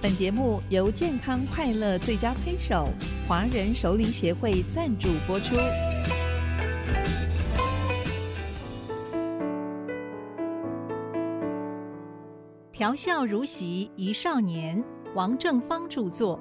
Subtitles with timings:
[0.00, 2.88] 本节目由健康快乐最佳推手
[3.26, 5.56] 华人首领协会赞助播出。
[12.70, 14.80] 调笑如席一少年，
[15.16, 16.38] 王正芳著作。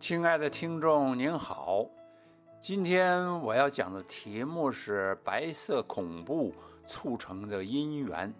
[0.00, 1.86] 亲爱的听众您好，
[2.60, 6.52] 今天我要讲的题目是白色恐怖
[6.88, 8.34] 促成的因缘。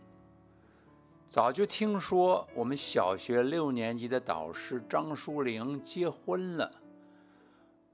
[1.28, 6.70] 早就听说我们小学六年级的导师张淑玲结婚了。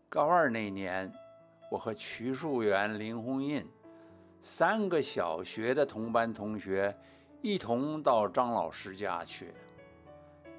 [0.08, 1.10] 高二那年，
[1.70, 3.66] 我和徐树园、林红印
[4.40, 6.94] 三个小学的同班同学
[7.40, 9.52] 一同到张老师家去。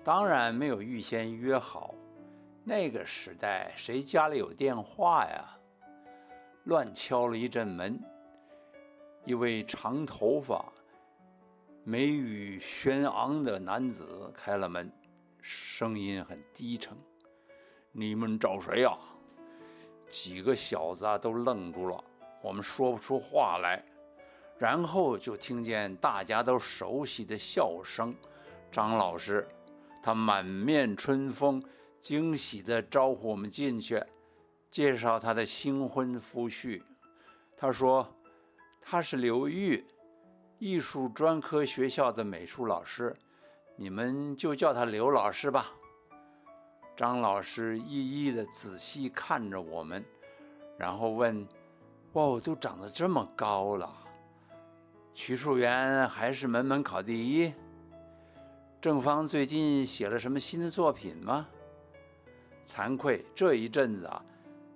[0.03, 1.93] 当然没有预先约好，
[2.63, 5.45] 那个时代谁家里有电话呀？
[6.63, 8.01] 乱敲了一阵门，
[9.25, 10.65] 一位长头发。
[11.85, 14.89] 眉宇轩昂的男子开了门，
[15.41, 16.97] 声音很低沉
[17.91, 18.97] ：“你们找谁呀？”
[20.09, 22.01] 几个小子啊都愣住了，
[22.41, 23.83] 我们说不出话来。
[24.57, 28.15] 然后就听见大家都熟悉的笑声。
[28.71, 29.45] 张老师，
[30.01, 31.61] 他满面春风，
[31.99, 34.01] 惊喜地招呼我们进去，
[34.71, 36.81] 介绍他的新婚夫婿。
[37.57, 38.07] 他说
[38.79, 39.83] ：“他是刘玉。”
[40.63, 43.13] 艺术专科学校的美术老师，
[43.75, 45.65] 你们就叫他刘老师吧。
[46.95, 50.01] 张老师一一的仔细看着我们，
[50.77, 51.45] 然后问
[52.13, 53.93] ：“哇，都长得这么高了？
[55.13, 57.53] 徐树元还是门门考第一？
[58.79, 61.45] 正方最近写了什么新的作品吗？”
[62.65, 64.23] 惭愧，这一阵子啊，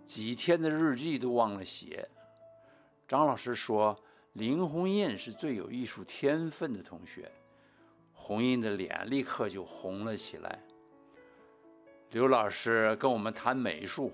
[0.05, 2.09] 几天的日记都忘了写。
[3.07, 3.97] 张老师说。
[4.37, 7.31] 林红印是最有艺术天分的同学，
[8.13, 10.63] 红印的脸立刻就红了起来。
[12.11, 14.13] 刘老师跟我们谈美术，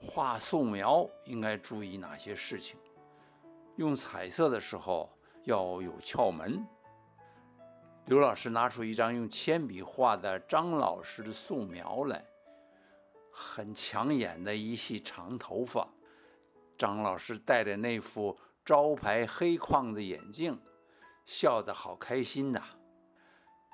[0.00, 2.76] 画素描应该注意哪些事情？
[3.76, 5.08] 用彩色的时候
[5.44, 6.66] 要有窍门。
[8.06, 12.24] 刘老师拿出一张用铅笔画的张老师的素描来，
[13.30, 15.88] 很抢眼的一系长头发，
[16.76, 18.36] 张老师戴着那副。
[18.64, 20.58] 招牌黑框子眼镜，
[21.26, 22.62] 笑得好开心呐！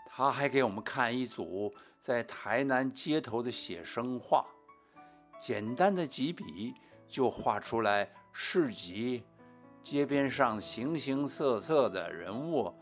[0.04, 4.44] 他还给我们看一组在台南街头的写生画，
[5.40, 6.74] 简单的几笔
[7.06, 9.22] 就画出来市集、
[9.80, 12.74] 街边上形形色色的人物、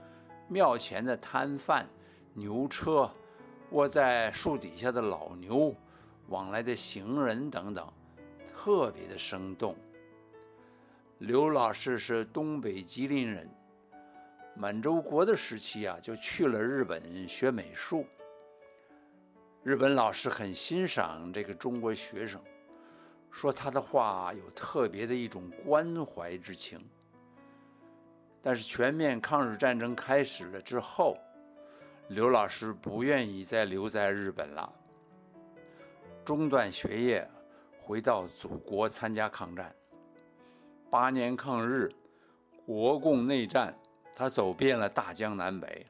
[0.49, 1.87] 庙前的摊贩、
[2.33, 3.11] 牛车、
[3.73, 5.75] 卧在树底下的老牛、
[6.29, 7.87] 往来的行人等等，
[8.51, 9.77] 特别的生动。
[11.19, 13.51] 刘老师是东北吉林人，
[14.55, 18.07] 满洲国的时期啊，就去了日本学美术。
[19.65, 22.41] 日本老师很欣赏这个中国学生，
[23.33, 26.81] 说他的画有特别的一种关怀之情。
[28.41, 31.19] 但是全面抗日战争开始了之后，
[32.11, 34.73] 刘老师不愿意再留在日本了，
[36.25, 37.29] 中断学业，
[37.77, 39.75] 回到祖国参加抗战。
[40.91, 41.91] 八年抗日，
[42.65, 43.77] 国共内战，
[44.17, 45.87] 他走遍了大江南北。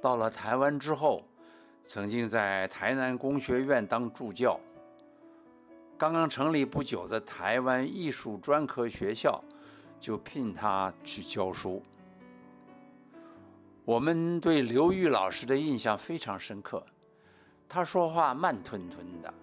[0.00, 1.24] 到了台湾之后，
[1.84, 4.60] 曾经在台南工学院当助教。
[5.98, 9.42] 刚刚成立不久的台湾艺术专科学校，
[9.98, 11.82] 就聘他去教书。
[13.84, 16.86] 我们对刘玉老师的印象非常深刻，
[17.68, 19.34] 他说话慢吞吞的，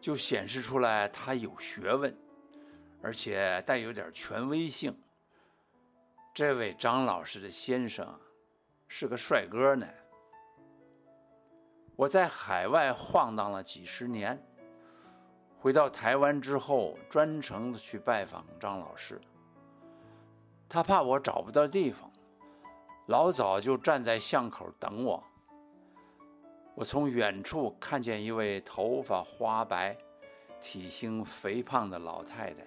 [0.00, 2.16] 就显示出来他有学问。
[3.06, 4.92] 而且带有点权威性。
[6.34, 8.04] 这位张老师的先生
[8.88, 9.86] 是个帅哥呢。
[11.94, 14.44] 我在海外晃荡了几十年，
[15.60, 19.20] 回到台湾之后，专程的去拜访张老师。
[20.68, 22.10] 他怕我找不到地方，
[23.06, 25.22] 老早就站在巷口等我。
[26.74, 29.96] 我从远处看见一位头发花白、
[30.60, 32.66] 体型肥胖的老太太。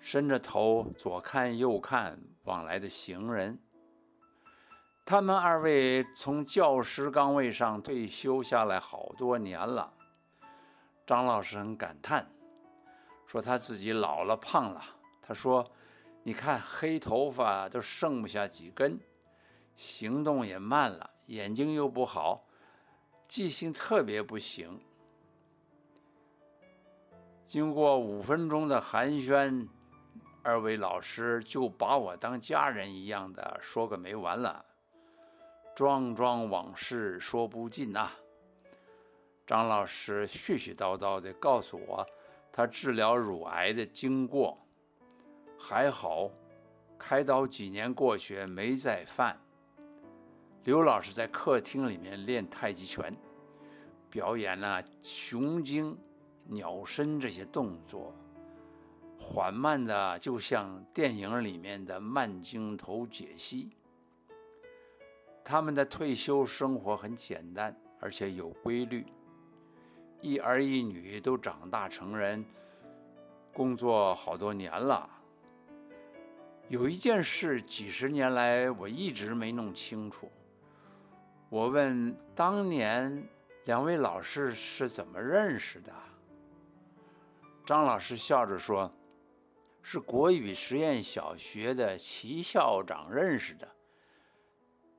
[0.00, 3.56] 伸着头左看右看往来的行人，
[5.04, 9.92] 他们二位从教师岗位上退休下来好多年了。
[11.06, 12.26] 张老师很感叹，
[13.26, 14.82] 说他自己老了胖了。
[15.20, 15.70] 他说
[16.24, 18.98] ：“你看黑头发都剩不下几根，
[19.76, 22.42] 行动也慢了，眼睛又不好，
[23.28, 24.80] 记性特别不行。”
[27.44, 29.68] 经过五分钟的寒暄。
[30.42, 34.64] 二位老师就把我当家人一样的说个没完了。
[35.74, 38.10] 桩桩往事说不尽呐。
[39.46, 42.06] 张老师絮絮叨叨的告诉我
[42.52, 44.58] 他治疗乳癌的经过，
[45.58, 46.30] 还好，
[46.98, 49.38] 开刀几年过去没再犯。
[50.64, 53.14] 刘老师在客厅里面练太极拳，
[54.10, 55.96] 表演了熊精、
[56.44, 58.14] 鸟身这些动作，
[59.22, 63.70] 缓慢的就像电影里面的慢镜头解析。
[65.44, 69.04] 他们的退休生活很简单，而且有规律。
[70.22, 72.44] 一儿一女都长大成人，
[73.52, 75.08] 工作好多年了。
[76.68, 80.30] 有一件事，几十年来我一直没弄清楚。
[81.50, 83.28] 我问当年
[83.64, 85.92] 两位老师是怎么认识的？
[87.66, 88.92] 张老师笑着说
[89.82, 93.68] ：“是国语实验小学的齐校长认识的。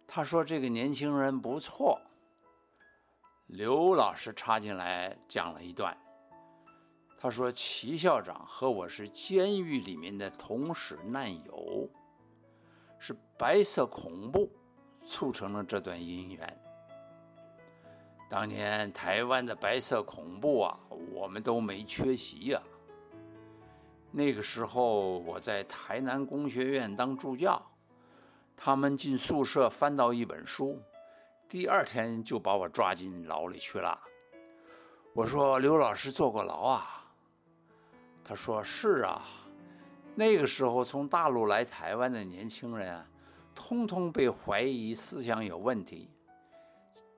[0.08, 2.00] 他说这个年轻人不错。”
[3.48, 5.98] 刘老师插进来讲了一段，
[7.20, 11.90] 他说：“齐校长和我是监狱里面的同室难友，
[12.98, 14.50] 是白色恐怖
[15.04, 16.62] 促成了这段姻缘。
[18.30, 20.80] 当年台湾的白色恐怖啊，
[21.12, 22.62] 我们都没缺席呀。
[24.12, 27.62] 那个时候我在台南工学院当助教，
[28.58, 30.80] 他们进宿舍翻到一本书。”
[31.48, 34.00] 第二天就把我抓进牢里去了。
[35.14, 37.12] 我说：“刘老师坐过牢啊？”
[38.24, 39.22] 他说：“是啊，
[40.16, 43.06] 那个时候从大陆来台湾的年轻人啊，
[43.54, 46.10] 通通被怀疑思想有问题，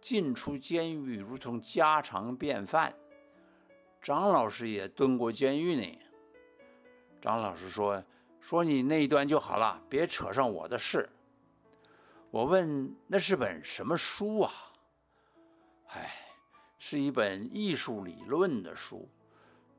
[0.02, 2.92] 进出监狱如同家常便饭。
[4.02, 6.00] 张老师也蹲过监狱呢。”
[7.24, 8.04] 张老师说
[8.42, 11.08] ：“说你那一段就好了，别扯上我的事。”
[12.30, 14.52] 我问：“那是本什么书啊？”
[15.96, 16.14] 哎，
[16.78, 19.08] 是一本艺术理论的书。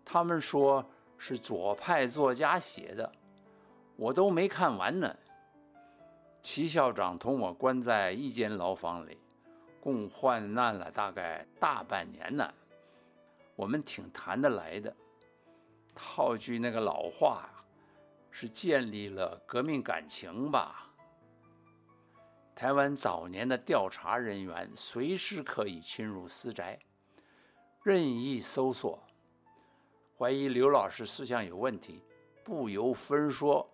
[0.06, 0.82] 他们说
[1.18, 3.12] 是左派作家写的，
[3.96, 5.14] 我都没看完呢。
[6.40, 9.18] 齐校长同我关在一间牢房里，
[9.82, 12.50] 共患难了大概大半年呢。
[13.54, 14.96] 我们挺谈得来的。
[15.94, 17.48] 套句那个老话，
[18.30, 20.90] 是建立了革命感情吧。
[22.54, 26.78] 台湾早年的调查人员随时可以侵入私宅，
[27.82, 29.02] 任意搜索，
[30.16, 32.00] 怀疑刘老师思想有问题，
[32.44, 33.68] 不由分说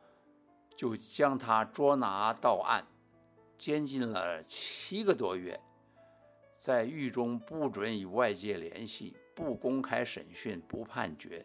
[0.75, 2.87] 就将他捉拿到案，
[3.59, 5.61] 监禁了七个多月，
[6.57, 11.45] 在狱中不准与外界联系，不公开审讯，不判决，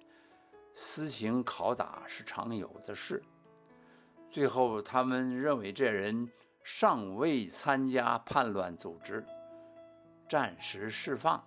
[0.75, 3.24] 私刑拷打是常有的事。
[4.30, 6.30] 最后，他们认为这人。
[6.68, 9.24] 尚未参加叛乱组织，
[10.27, 11.39] 暂时释放。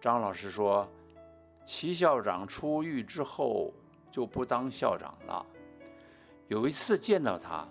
[0.00, 0.88] 张老师说，
[1.64, 3.74] 齐校长出狱之后
[4.08, 5.44] 就不当校长了。
[6.46, 7.66] 有一次见到他，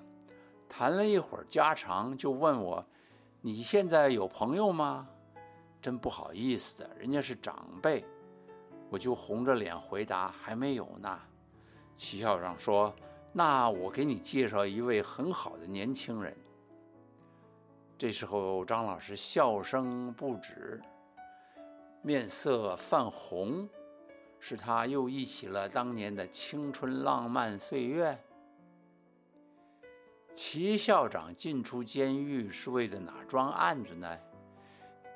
[0.68, 2.86] 谈了一会儿家常，就问我
[3.40, 5.08] ：“你现在有朋友吗？”
[5.82, 8.04] 真不好意思的，人家是长辈，
[8.90, 11.20] 我就红着脸回答：“还没有呢。”
[11.96, 12.94] 齐校长说。
[13.34, 16.36] 那我给你介绍一位很好的年轻人。
[17.96, 20.82] 这时候，张老师笑声不止，
[22.02, 23.70] 面色泛红，
[24.40, 28.18] 是他又忆起了当年的青春浪漫岁月。
[30.34, 34.18] 齐校长进出监狱是为了哪桩案子呢？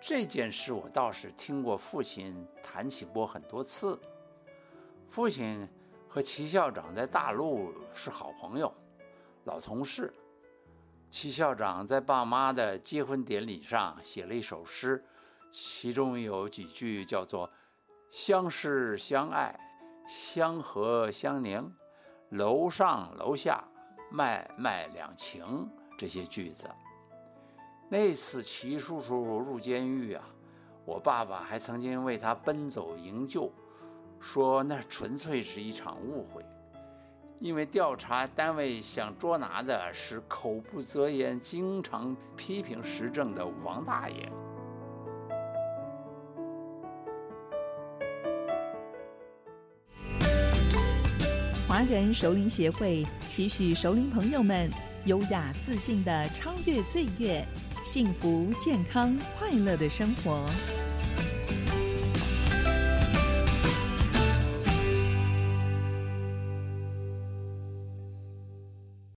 [0.01, 3.97] 这件事我倒是听过父亲谈起过很多次，
[5.07, 5.69] 父亲。
[6.13, 8.69] 和齐校长在大陆是好朋友、
[9.45, 10.13] 老同事。
[11.09, 15.01] 齐校长在爸妈的结婚典礼上写了一首诗，
[15.49, 17.49] 其中有几句叫做
[18.11, 19.57] “相识相爱，
[20.05, 21.73] 相和相宁，
[22.31, 23.63] 楼上楼下，
[24.11, 26.69] 脉脉两情”这些句子。
[27.93, 30.23] 那次齐叔叔入监狱啊，
[30.85, 33.51] 我爸爸还曾经为他奔走营救。
[34.17, 36.41] 说那纯粹是一场误会，
[37.37, 44.31] 因为调查单位想捉拿的是口不择言、经常批评时政的王大爷。
[51.67, 54.71] 华人熟龄协会期许熟龄朋友们
[55.07, 57.45] 优雅自信的超越岁月，
[57.81, 60.47] 幸福健康快乐的生活。